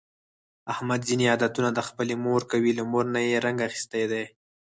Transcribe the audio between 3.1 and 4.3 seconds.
نه یې رنګ اخیستی دی.